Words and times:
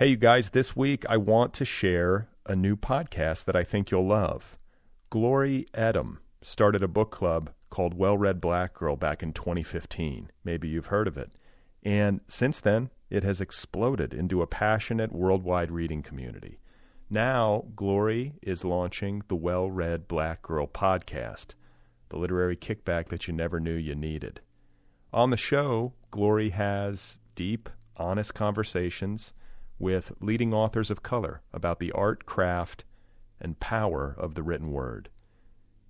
Hey, 0.00 0.06
you 0.06 0.16
guys, 0.16 0.48
this 0.48 0.74
week 0.74 1.04
I 1.10 1.18
want 1.18 1.52
to 1.52 1.66
share 1.66 2.30
a 2.46 2.56
new 2.56 2.74
podcast 2.74 3.44
that 3.44 3.54
I 3.54 3.64
think 3.64 3.90
you'll 3.90 4.06
love. 4.06 4.56
Glory 5.10 5.66
Edim 5.74 6.16
started 6.40 6.82
a 6.82 6.88
book 6.88 7.10
club 7.10 7.50
called 7.68 7.92
Well 7.92 8.16
Read 8.16 8.40
Black 8.40 8.72
Girl 8.72 8.96
back 8.96 9.22
in 9.22 9.34
2015. 9.34 10.30
Maybe 10.42 10.68
you've 10.68 10.86
heard 10.86 11.06
of 11.06 11.18
it. 11.18 11.30
And 11.82 12.22
since 12.26 12.60
then, 12.60 12.88
it 13.10 13.24
has 13.24 13.42
exploded 13.42 14.14
into 14.14 14.40
a 14.40 14.46
passionate 14.46 15.12
worldwide 15.12 15.70
reading 15.70 16.00
community. 16.00 16.60
Now, 17.10 17.66
Glory 17.76 18.36
is 18.40 18.64
launching 18.64 19.22
the 19.28 19.36
Well 19.36 19.70
Read 19.70 20.08
Black 20.08 20.40
Girl 20.40 20.66
podcast, 20.66 21.48
the 22.08 22.16
literary 22.16 22.56
kickback 22.56 23.08
that 23.08 23.28
you 23.28 23.34
never 23.34 23.60
knew 23.60 23.76
you 23.76 23.94
needed. 23.94 24.40
On 25.12 25.28
the 25.28 25.36
show, 25.36 25.92
Glory 26.10 26.48
has 26.48 27.18
deep, 27.34 27.68
honest 27.98 28.32
conversations 28.32 29.34
with 29.80 30.12
leading 30.20 30.54
authors 30.54 30.90
of 30.90 31.02
color 31.02 31.40
about 31.52 31.80
the 31.80 31.90
art, 31.92 32.26
craft, 32.26 32.84
and 33.40 33.58
power 33.58 34.14
of 34.18 34.34
the 34.34 34.42
written 34.42 34.70
word. 34.70 35.08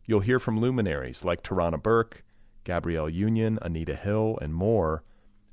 You'll 0.06 0.20
hear 0.20 0.38
from 0.38 0.60
luminaries 0.60 1.24
like 1.24 1.42
Tarana 1.42 1.82
Burke, 1.82 2.24
Gabrielle 2.64 3.10
Union, 3.10 3.58
Anita 3.60 3.96
Hill, 3.96 4.38
and 4.40 4.54
more 4.54 5.02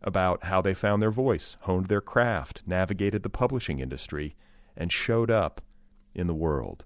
about 0.04 0.46
how 0.46 0.62
they 0.62 0.74
found 0.74 1.02
their 1.02 1.12
voice, 1.12 1.58
honed 1.62 1.88
their 1.88 2.02
craft, 2.02 2.62
navigated 2.66 3.24
the 3.24 3.30
publishing 3.30 3.80
industry, 3.80 4.36
and 4.76 4.92
showed 4.92 5.32
up 5.32 5.62
in 6.14 6.28
the 6.28 6.36
world. 6.36 6.86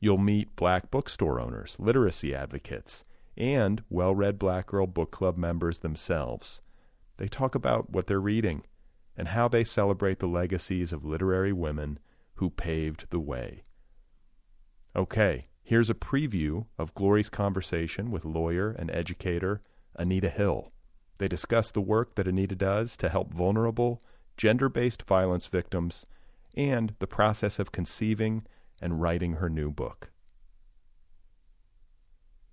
You'll 0.00 0.18
meet 0.18 0.54
black 0.56 0.90
bookstore 0.90 1.40
owners, 1.40 1.76
literacy 1.78 2.34
advocates, 2.34 3.02
and 3.36 3.82
well 3.88 4.14
read 4.14 4.38
Black 4.38 4.66
Girl 4.66 4.86
Book 4.86 5.10
Club 5.10 5.38
members 5.38 5.78
themselves. 5.78 6.60
They 7.16 7.28
talk 7.28 7.54
about 7.54 7.90
what 7.90 8.06
they're 8.06 8.20
reading 8.20 8.64
and 9.20 9.28
how 9.28 9.48
they 9.48 9.62
celebrate 9.62 10.18
the 10.18 10.26
legacies 10.26 10.94
of 10.94 11.04
literary 11.04 11.52
women 11.52 11.98
who 12.36 12.48
paved 12.48 13.04
the 13.10 13.20
way. 13.20 13.62
Okay, 14.96 15.48
here's 15.62 15.90
a 15.90 15.94
preview 15.94 16.64
of 16.78 16.94
Glory's 16.94 17.28
conversation 17.28 18.10
with 18.10 18.24
lawyer 18.24 18.70
and 18.70 18.90
educator 18.90 19.60
Anita 19.94 20.30
Hill. 20.30 20.72
They 21.18 21.28
discuss 21.28 21.70
the 21.70 21.82
work 21.82 22.14
that 22.14 22.26
Anita 22.26 22.56
does 22.56 22.96
to 22.96 23.10
help 23.10 23.34
vulnerable, 23.34 24.02
gender 24.38 24.70
based 24.70 25.02
violence 25.02 25.48
victims 25.48 26.06
and 26.56 26.94
the 26.98 27.06
process 27.06 27.58
of 27.58 27.72
conceiving 27.72 28.46
and 28.80 29.02
writing 29.02 29.34
her 29.34 29.50
new 29.50 29.70
book. 29.70 30.10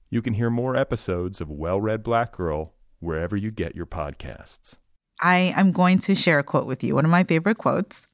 You 0.09 0.21
can 0.21 0.33
hear 0.33 0.49
more 0.49 0.75
episodes 0.75 1.39
of 1.39 1.49
Well 1.49 1.79
Read 1.79 2.03
Black 2.03 2.33
Girl 2.33 2.73
wherever 2.99 3.37
you 3.37 3.51
get 3.51 3.73
your 3.73 3.85
podcasts. 3.85 4.79
I 5.21 5.53
am 5.55 5.71
going 5.71 5.99
to 5.99 6.15
share 6.15 6.39
a 6.39 6.43
quote 6.43 6.67
with 6.67 6.83
you, 6.83 6.95
one 6.95 7.05
of 7.05 7.11
my 7.11 7.23
favorite 7.23 7.57
quotes. 7.57 8.07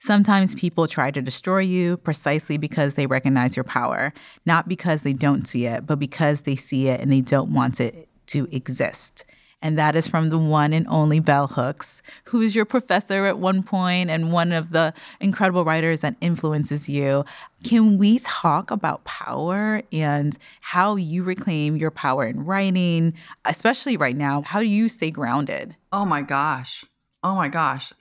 Sometimes 0.00 0.54
people 0.54 0.88
try 0.88 1.10
to 1.10 1.22
destroy 1.22 1.60
you 1.60 1.96
precisely 1.96 2.56
because 2.56 2.94
they 2.94 3.06
recognize 3.06 3.56
your 3.56 3.64
power, 3.64 4.12
not 4.44 4.68
because 4.68 5.02
they 5.02 5.12
don't 5.12 5.46
see 5.46 5.66
it, 5.66 5.86
but 5.86 5.98
because 6.00 6.42
they 6.42 6.56
see 6.56 6.88
it 6.88 7.00
and 7.00 7.12
they 7.12 7.20
don't 7.20 7.52
want 7.52 7.80
it 7.80 8.08
to 8.26 8.48
exist 8.50 9.24
and 9.62 9.78
that 9.78 9.94
is 9.94 10.08
from 10.08 10.28
the 10.28 10.38
one 10.38 10.72
and 10.72 10.86
only 10.88 11.20
Bell 11.20 11.46
Hooks, 11.46 12.02
who 12.24 12.40
is 12.40 12.54
your 12.54 12.64
professor 12.64 13.26
at 13.26 13.38
one 13.38 13.62
point 13.62 14.10
and 14.10 14.32
one 14.32 14.52
of 14.52 14.70
the 14.70 14.92
incredible 15.20 15.64
writers 15.64 16.00
that 16.00 16.16
influences 16.20 16.88
you. 16.88 17.24
Can 17.62 17.96
we 17.96 18.18
talk 18.18 18.72
about 18.72 19.04
power 19.04 19.82
and 19.92 20.36
how 20.60 20.96
you 20.96 21.22
reclaim 21.22 21.76
your 21.76 21.92
power 21.92 22.26
in 22.26 22.44
writing, 22.44 23.14
especially 23.44 23.96
right 23.96 24.16
now? 24.16 24.42
How 24.42 24.60
do 24.60 24.66
you 24.66 24.88
stay 24.88 25.12
grounded? 25.12 25.76
Oh 25.92 26.04
my 26.04 26.22
gosh. 26.22 26.84
Oh 27.22 27.36
my 27.36 27.48
gosh. 27.48 27.92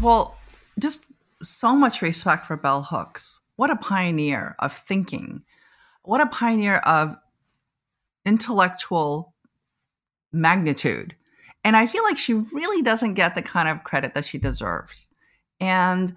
Well, 0.00 0.36
just 0.78 1.04
so 1.42 1.76
much 1.76 2.00
respect 2.00 2.46
for 2.46 2.56
Bell 2.56 2.82
Hooks. 2.82 3.40
What 3.56 3.70
a 3.70 3.76
pioneer 3.76 4.56
of 4.58 4.72
thinking. 4.72 5.42
What 6.02 6.22
a 6.22 6.26
pioneer 6.26 6.76
of 6.78 7.16
intellectual 8.24 9.33
magnitude. 10.34 11.14
And 11.64 11.76
I 11.76 11.86
feel 11.86 12.02
like 12.04 12.18
she 12.18 12.34
really 12.34 12.82
doesn't 12.82 13.14
get 13.14 13.34
the 13.34 13.42
kind 13.42 13.68
of 13.68 13.84
credit 13.84 14.14
that 14.14 14.26
she 14.26 14.36
deserves. 14.36 15.08
And 15.60 16.14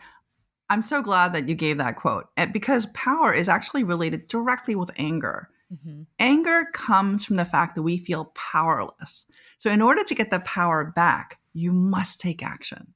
I'm 0.69 0.83
so 0.83 1.01
glad 1.01 1.33
that 1.33 1.47
you 1.47 1.55
gave 1.55 1.77
that 1.77 1.95
quote 1.95 2.27
eh, 2.35 2.45
because 2.45 2.87
power 2.87 3.33
is 3.33 3.47
actually 3.47 3.83
related 3.83 4.27
directly 4.27 4.75
with 4.75 4.91
anger. 4.97 5.49
Mm-hmm. 5.73 6.03
Anger 6.19 6.65
comes 6.73 7.23
from 7.23 7.37
the 7.37 7.45
fact 7.45 7.75
that 7.75 7.83
we 7.83 7.97
feel 7.97 8.31
powerless. 8.35 9.25
So, 9.57 9.71
in 9.71 9.81
order 9.81 10.03
to 10.03 10.15
get 10.15 10.31
the 10.31 10.39
power 10.39 10.85
back, 10.85 11.39
you 11.53 11.71
must 11.73 12.21
take 12.21 12.43
action. 12.43 12.93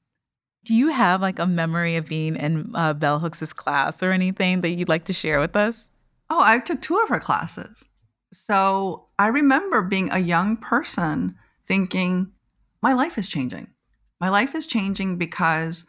Do 0.64 0.74
you 0.74 0.88
have 0.88 1.20
like 1.20 1.38
a 1.38 1.46
memory 1.46 1.96
of 1.96 2.06
being 2.06 2.36
in 2.36 2.70
uh, 2.74 2.94
Bell 2.94 3.18
Hooks's 3.18 3.52
class 3.52 4.02
or 4.02 4.12
anything 4.12 4.60
that 4.60 4.70
you'd 4.70 4.88
like 4.88 5.04
to 5.04 5.12
share 5.12 5.40
with 5.40 5.56
us? 5.56 5.88
Oh, 6.30 6.40
I 6.40 6.60
took 6.60 6.80
two 6.80 6.98
of 6.98 7.08
her 7.08 7.20
classes. 7.20 7.84
So 8.32 9.06
I 9.22 9.28
remember 9.28 9.82
being 9.82 10.10
a 10.10 10.18
young 10.18 10.56
person 10.56 11.36
thinking, 11.64 12.32
my 12.82 12.92
life 12.92 13.16
is 13.16 13.28
changing. 13.28 13.68
My 14.20 14.28
life 14.30 14.56
is 14.56 14.66
changing 14.66 15.16
because 15.16 15.86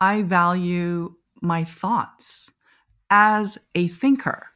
I 0.00 0.22
value 0.22 1.14
my 1.40 1.62
thoughts 1.62 2.50
as 3.10 3.58
a 3.76 3.86
thinker. 3.86 4.48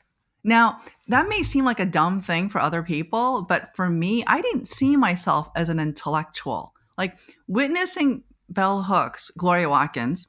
Now, 0.43 0.81
that 1.07 1.29
may 1.29 1.45
seem 1.45 1.65
like 1.65 1.79
a 1.79 1.87
dumb 1.87 2.23
thing 2.23 2.49
for 2.49 2.61
other 2.61 2.83
people, 2.83 3.43
but 3.43 3.71
for 3.77 3.89
me, 3.89 4.25
I 4.27 4.41
didn't 4.41 4.67
see 4.67 4.97
myself 4.97 5.49
as 5.55 5.69
an 5.69 5.79
intellectual. 5.79 6.75
Like 6.99 7.19
witnessing 7.47 8.25
Bell 8.49 8.83
Hooks, 8.83 9.31
Gloria 9.39 9.71
Watkins, 9.71 10.27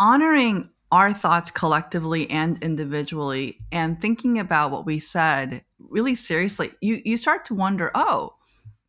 honoring 0.00 0.70
our 0.92 1.12
thoughts 1.12 1.50
collectively 1.50 2.28
and 2.30 2.62
individually 2.62 3.58
and 3.72 3.98
thinking 3.98 4.38
about 4.38 4.70
what 4.70 4.84
we 4.84 4.98
said 4.98 5.62
really 5.92 6.14
seriously 6.14 6.72
you 6.80 7.00
you 7.04 7.16
start 7.16 7.44
to 7.44 7.54
wonder 7.54 7.90
oh 7.94 8.32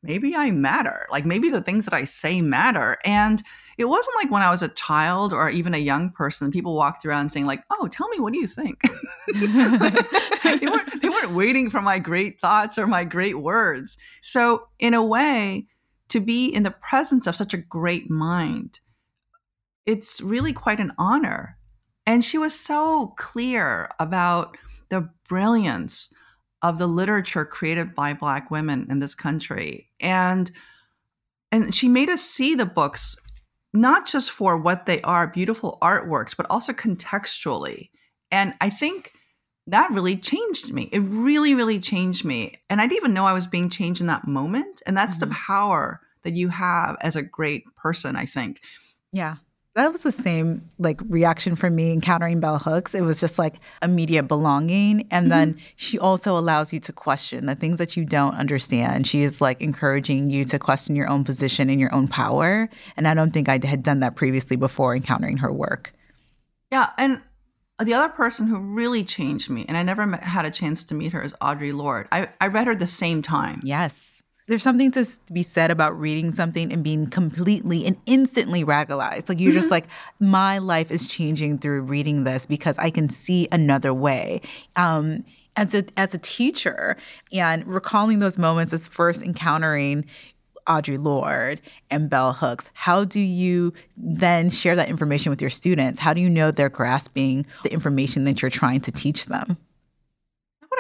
maybe 0.06 0.36
i 0.36 0.52
matter. 0.52 1.08
Like 1.12 1.26
maybe 1.26 1.50
the 1.50 1.62
things 1.62 1.86
that 1.86 1.94
i 1.94 2.04
say 2.04 2.42
matter. 2.42 2.98
And 3.06 3.42
it 3.78 3.86
wasn't 3.86 4.18
like 4.18 4.32
when 4.32 4.42
i 4.42 4.50
was 4.50 4.62
a 4.62 4.70
child 4.70 5.34
or 5.34 5.50
even 5.50 5.74
a 5.74 5.78
young 5.78 6.12
person 6.12 6.52
people 6.52 6.76
walked 6.76 7.06
around 7.06 7.30
saying 7.30 7.46
like 7.46 7.64
oh 7.72 7.88
tell 7.88 8.10
me 8.10 8.20
what 8.20 8.34
do 8.34 8.40
you 8.40 8.48
think? 8.48 8.82
They, 10.44 10.68
weren't, 10.68 11.02
they 11.02 11.10
weren't 11.10 11.34
waiting 11.34 11.70
for 11.70 11.82
my 11.82 11.98
great 11.98 12.40
thoughts 12.40 12.78
or 12.78 12.86
my 12.86 13.06
great 13.06 13.40
words. 13.40 13.98
So 14.22 14.68
in 14.78 14.94
a 14.94 15.04
way 15.04 15.66
to 16.10 16.20
be 16.20 16.48
in 16.48 16.64
the 16.64 16.72
presence 16.72 17.26
of 17.26 17.36
such 17.36 17.54
a 17.54 17.58
great 17.58 18.10
mind 18.10 18.80
it's 19.86 20.22
really 20.22 20.54
quite 20.54 20.80
an 20.80 20.94
honor. 20.98 21.58
And 22.06 22.24
she 22.24 22.38
was 22.38 22.58
so 22.58 23.14
clear 23.18 23.90
about 24.00 24.58
the 24.90 25.10
brilliance 25.28 26.14
of 26.64 26.78
the 26.78 26.88
literature 26.88 27.46
created 27.46 27.94
by 27.94 28.14
Black 28.14 28.50
women 28.50 28.88
in 28.90 29.00
this 29.00 29.14
country. 29.14 29.90
And 30.00 30.50
and 31.52 31.76
she 31.76 31.88
made 31.88 32.10
us 32.10 32.22
see 32.22 32.56
the 32.56 32.66
books 32.66 33.16
not 33.74 34.08
just 34.08 34.32
for 34.32 34.58
what 34.58 34.86
they 34.86 35.02
are, 35.02 35.28
beautiful 35.28 35.78
artworks, 35.82 36.36
but 36.36 36.48
also 36.50 36.74
contextually. 36.74 37.90
And 38.32 38.54
I 38.62 38.70
think 38.70 39.12
that 39.68 39.92
really 39.92 40.16
changed 40.16 40.72
me. 40.72 40.90
It 40.92 41.00
really, 41.00 41.56
really 41.56 41.80
changed 41.80 42.26
me. 42.26 42.60
And 42.70 42.82
I 42.82 42.86
didn't 42.86 42.98
even 42.98 43.14
know 43.14 43.26
I 43.26 43.34
was 43.34 43.48
being 43.48 43.70
changed 43.70 44.02
in 44.02 44.08
that 44.08 44.28
moment. 44.28 44.82
And 44.86 44.98
that's 44.98 45.18
mm-hmm. 45.18 45.30
the 45.30 45.36
power 45.36 46.02
that 46.24 46.34
you 46.34 46.50
have 46.50 46.98
as 47.02 47.16
a 47.16 47.24
great 47.24 47.64
person, 47.76 48.16
I 48.16 48.26
think. 48.26 48.62
Yeah. 49.12 49.36
That 49.76 49.92
was 49.92 50.04
the 50.04 50.12
same 50.12 50.68
like 50.78 51.02
reaction 51.10 51.56
for 51.56 51.70
me 51.70 51.92
encountering 51.92 52.40
Bell 52.40 52.60
Hooks. 52.60 52.94
It 52.94 53.02
was 53.02 53.20
just 53.20 53.40
like 53.40 53.56
immediate 53.82 54.24
belonging. 54.24 55.08
And 55.10 55.32
then 55.32 55.56
mm-hmm. 55.56 55.66
she 55.76 55.98
also 55.98 56.38
allows 56.38 56.72
you 56.72 56.80
to 56.82 56.94
question 56.94 57.48
the 57.48 57.56
things 57.56 57.80
that 57.80 57.98
you 57.98 58.06
don't 58.06 58.36
understand. 58.36 59.08
She 59.08 59.24
is 59.24 59.42
like 59.42 59.62
encouraging 59.62 60.30
you 60.30 60.46
to 60.46 60.60
question 60.60 60.96
your 60.96 61.08
own 61.08 61.24
position 61.24 61.72
and 61.72 61.80
your 61.80 61.92
own 61.92 62.08
power. 62.08 62.70
And 62.96 63.08
I 63.08 63.16
don't 63.16 63.32
think 63.32 63.50
I 63.50 63.60
had 63.66 63.82
done 63.82 64.00
that 64.02 64.16
previously 64.16 64.58
before 64.58 64.96
encountering 64.96 65.38
her 65.38 65.52
work. 65.52 65.92
Yeah. 66.72 66.92
And 67.00 67.22
the 67.84 67.96
other 67.96 68.10
person 68.10 68.46
who 68.46 68.60
really 68.60 69.04
changed 69.04 69.50
me, 69.50 69.66
and 69.68 69.76
I 69.76 69.82
never 69.82 70.06
met, 70.06 70.22
had 70.22 70.46
a 70.46 70.52
chance 70.52 70.84
to 70.86 70.94
meet 70.94 71.14
her, 71.14 71.24
is 71.24 71.34
Audre 71.42 71.74
Lorde. 71.74 72.08
I, 72.12 72.30
I 72.40 72.48
read 72.48 72.68
her 72.68 72.76
the 72.76 72.86
same 72.86 73.24
time. 73.24 73.60
Yes. 73.64 74.13
There's 74.48 74.64
something 74.64 74.92
to 74.92 75.06
be 75.32 75.44
said 75.44 75.72
about 75.72 75.98
reading 75.98 76.34
something 76.34 76.72
and 76.72 76.84
being 76.84 77.08
completely 77.08 77.86
and 77.86 77.96
instantly 78.06 78.66
radicalized. 78.66 79.30
Like 79.30 79.40
you're 79.40 79.52
mm-hmm. 79.52 79.60
just 79.60 79.72
like, 79.72 79.86
my 80.20 80.58
life 80.58 80.92
is 80.92 81.08
changing 81.08 81.60
through 81.60 81.82
reading 81.84 82.26
this 82.26 82.46
because 82.46 82.78
I 82.78 82.90
can 82.90 83.08
see 83.08 83.48
another 83.52 83.94
way. 83.94 84.42
Um, 84.76 85.24
as 85.56 85.76
a 85.76 85.86
as 85.98 86.14
a 86.14 86.18
teacher 86.18 86.98
and 87.32 87.66
recalling 87.68 88.20
those 88.20 88.38
moments 88.38 88.74
as 88.74 88.88
first 88.88 89.22
encountering 89.22 90.06
Audre 90.68 91.04
Lorde 91.04 91.62
and 91.92 92.10
Bell 92.10 92.34
Hooks, 92.34 92.70
how 92.74 93.04
do 93.04 93.20
you 93.20 93.74
then 93.98 94.50
share 94.50 94.76
that 94.76 94.90
information 94.90 95.30
with 95.30 95.42
your 95.42 95.50
students? 95.50 96.00
How 96.00 96.14
do 96.14 96.22
you 96.22 96.30
know 96.30 96.52
they're 96.52 96.70
grasping 96.70 97.46
the 97.64 97.72
information 97.72 98.24
that 98.26 98.42
you're 98.42 98.52
trying 98.52 98.82
to 98.82 98.92
teach 98.92 99.26
them? 99.26 99.58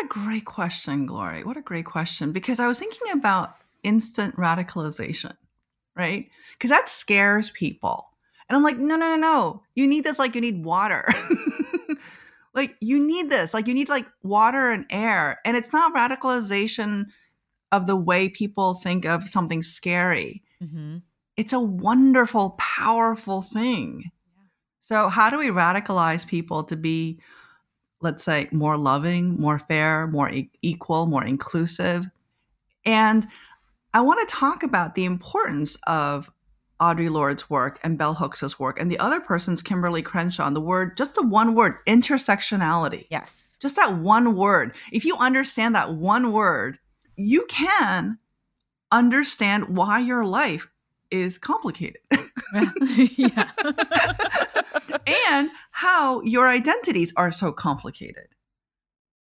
A 0.04 0.08
great 0.08 0.46
question, 0.46 1.06
Glory. 1.06 1.44
What 1.44 1.58
a 1.58 1.62
great 1.62 1.86
question. 1.86 2.32
Because 2.32 2.60
I 2.60 2.68
was 2.68 2.80
thinking 2.80 3.12
about 3.14 3.56
instant 3.84 4.36
radicalization, 4.36 5.36
right? 5.96 6.30
Because 6.54 6.70
that 6.70 6.90
scares 6.90 7.50
people. 7.52 8.10
And 8.50 8.58
I'm 8.58 8.64
like, 8.64 8.78
no, 8.78 8.96
no, 8.96 9.10
no, 9.10 9.16
no. 9.16 9.64
You 9.76 9.88
need 9.88 10.04
this 10.04 10.20
like 10.20 10.36
you 10.36 10.42
need 10.42 10.66
water. 10.66 11.08
like 12.54 12.76
you 12.82 13.00
need 13.00 13.30
this. 13.30 13.54
Like 13.54 13.68
you 13.68 13.74
need 13.74 13.90
like 13.90 14.06
water 14.24 14.72
and 14.72 14.86
air. 14.90 15.40
And 15.46 15.56
it's 15.56 15.72
not 15.72 15.96
radicalization 15.96 17.08
of 17.72 17.88
the 17.88 17.96
way 17.96 18.28
people 18.28 18.74
think 18.74 19.06
of 19.06 19.30
something 19.30 19.64
scary. 19.64 20.44
Mm-hmm. 20.62 20.98
It's 21.38 21.54
a 21.54 21.60
wonderful, 21.60 22.52
powerful 22.60 23.42
thing. 23.42 24.12
So, 24.82 25.08
how 25.08 25.30
do 25.30 25.38
we 25.38 25.48
radicalize 25.48 26.28
people 26.28 26.66
to 26.66 26.76
be 26.76 27.22
let's 28.04 28.24
say, 28.24 28.50
more 28.52 28.78
loving, 28.78 29.40
more 29.40 29.58
fair, 29.58 30.08
more 30.08 30.30
e- 30.30 30.52
equal, 30.62 31.06
more 31.06 31.24
inclusive. 31.24 32.06
And 32.86 33.28
I 33.94 34.02
want 34.02 34.28
to 34.28 34.36
talk 34.36 34.64
about 34.64 34.96
the 34.96 35.06
importance 35.06 35.78
of 35.88 36.30
Audre 36.82 37.10
Lorde's 37.10 37.50
work 37.50 37.80
and 37.84 37.98
Bell 37.98 38.14
Hooks's 38.14 38.60
work 38.60 38.80
and 38.80 38.92
the 38.92 39.00
other 39.00 39.20
person's 39.22 39.62
Kimberly 39.62 40.02
Crenshaw. 40.02 40.46
And 40.46 40.56
the 40.56 40.62
word, 40.62 40.98
just 40.98 41.16
the 41.16 41.26
one 41.26 41.56
word, 41.56 41.78
intersectionality. 41.88 43.08
Yes. 43.10 43.56
Just 43.60 43.78
that 43.78 43.98
one 43.98 44.36
word. 44.36 44.76
If 44.92 45.06
you 45.06 45.16
understand 45.18 45.76
that 45.76 45.94
one 45.94 46.34
word, 46.34 46.78
you 47.16 47.46
can 47.48 48.18
understand 48.92 49.78
why 49.78 50.00
your 50.00 50.26
life 50.26 50.68
is 51.10 51.38
complicated. 51.38 52.02
yeah. 53.16 53.50
your 56.34 56.50
identities 56.50 57.14
are 57.16 57.32
so 57.32 57.52
complicated. 57.52 58.28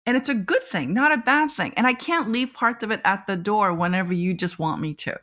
And 0.06 0.16
it's 0.16 0.30
a 0.30 0.34
good 0.34 0.62
thing, 0.62 0.94
not 0.94 1.12
a 1.12 1.18
bad 1.18 1.50
thing. 1.50 1.74
And 1.76 1.86
I 1.86 1.92
can't 1.92 2.32
leave 2.32 2.54
parts 2.54 2.82
of 2.82 2.90
it 2.90 3.00
at 3.04 3.26
the 3.26 3.36
door 3.36 3.74
whenever 3.74 4.14
you 4.14 4.32
just 4.32 4.58
want 4.58 4.80
me 4.80 4.94
to. 4.94 5.20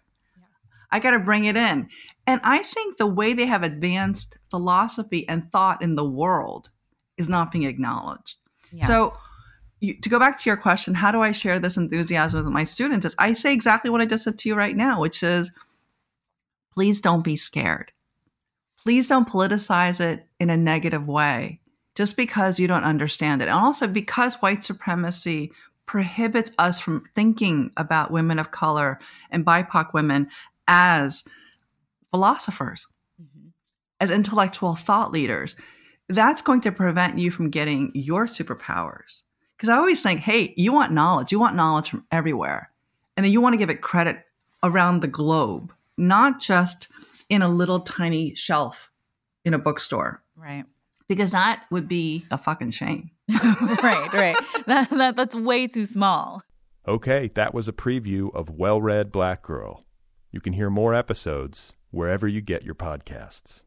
I 0.91 0.99
got 0.99 1.11
to 1.11 1.19
bring 1.19 1.45
it 1.45 1.57
in. 1.57 1.89
And 2.27 2.39
I 2.43 2.59
think 2.59 2.97
the 2.97 3.07
way 3.07 3.33
they 3.33 3.47
have 3.47 3.63
advanced 3.63 4.37
philosophy 4.51 5.27
and 5.27 5.51
thought 5.51 5.81
in 5.81 5.95
the 5.95 6.07
world 6.07 6.69
is 7.17 7.27
not 7.27 7.51
being 7.51 7.63
acknowledged. 7.63 8.37
Yes. 8.71 8.85
So, 8.85 9.13
you, 9.79 9.99
to 10.01 10.09
go 10.09 10.19
back 10.19 10.37
to 10.37 10.49
your 10.49 10.57
question, 10.57 10.93
how 10.93 11.11
do 11.11 11.21
I 11.21 11.31
share 11.31 11.59
this 11.59 11.77
enthusiasm 11.77 12.43
with 12.43 12.53
my 12.53 12.63
students? 12.63 13.05
Is 13.05 13.15
I 13.17 13.33
say 13.33 13.53
exactly 13.53 13.89
what 13.89 14.01
I 14.01 14.05
just 14.05 14.23
said 14.23 14.37
to 14.37 14.49
you 14.49 14.55
right 14.55 14.75
now, 14.75 15.01
which 15.01 15.23
is 15.23 15.51
please 16.73 17.01
don't 17.01 17.23
be 17.23 17.35
scared. 17.35 17.91
Please 18.77 19.07
don't 19.07 19.27
politicize 19.27 19.99
it 19.99 20.27
in 20.39 20.49
a 20.49 20.57
negative 20.57 21.07
way 21.07 21.61
just 21.95 22.17
because 22.17 22.59
you 22.59 22.67
don't 22.67 22.83
understand 22.83 23.41
it. 23.41 23.47
And 23.47 23.57
also 23.57 23.87
because 23.87 24.35
white 24.35 24.63
supremacy 24.63 25.51
prohibits 25.85 26.51
us 26.57 26.79
from 26.79 27.03
thinking 27.13 27.71
about 27.77 28.11
women 28.11 28.39
of 28.39 28.51
color 28.51 28.99
and 29.31 29.45
BIPOC 29.45 29.93
women 29.93 30.29
as 30.67 31.23
philosophers, 32.11 32.87
mm-hmm. 33.21 33.49
as 33.99 34.11
intellectual 34.11 34.75
thought 34.75 35.11
leaders. 35.11 35.55
That's 36.09 36.41
going 36.41 36.61
to 36.61 36.71
prevent 36.71 37.17
you 37.17 37.31
from 37.31 37.49
getting 37.49 37.91
your 37.93 38.27
superpowers. 38.27 39.21
Because 39.55 39.69
I 39.69 39.77
always 39.77 40.01
think, 40.01 40.19
hey, 40.19 40.53
you 40.57 40.73
want 40.73 40.91
knowledge, 40.91 41.31
you 41.31 41.39
want 41.39 41.55
knowledge 41.55 41.89
from 41.89 42.05
everywhere. 42.11 42.71
And 43.15 43.25
then 43.25 43.31
you 43.31 43.41
want 43.41 43.53
to 43.53 43.57
give 43.57 43.69
it 43.69 43.81
credit 43.81 44.23
around 44.63 45.01
the 45.01 45.07
globe 45.07 45.73
not 45.97 46.39
just 46.39 46.87
in 47.29 47.41
a 47.41 47.49
little 47.49 47.79
tiny 47.79 48.35
shelf 48.35 48.91
in 49.45 49.53
a 49.53 49.59
bookstore. 49.59 50.23
Right. 50.35 50.65
Because 51.07 51.31
that 51.31 51.63
would 51.69 51.87
be 51.87 52.25
a 52.31 52.37
fucking 52.37 52.71
shame. 52.71 53.11
right, 53.29 54.13
right. 54.13 54.35
That, 54.65 54.89
that, 54.91 55.15
that's 55.15 55.35
way 55.35 55.67
too 55.67 55.85
small. 55.85 56.41
Okay, 56.87 57.29
that 57.35 57.53
was 57.53 57.67
a 57.67 57.73
preview 57.73 58.33
of 58.33 58.49
Well 58.49 58.81
Read 58.81 59.11
Black 59.11 59.41
Girl. 59.43 59.85
You 60.31 60.41
can 60.41 60.53
hear 60.53 60.69
more 60.69 60.93
episodes 60.93 61.73
wherever 61.91 62.27
you 62.27 62.41
get 62.41 62.63
your 62.63 62.75
podcasts. 62.75 63.62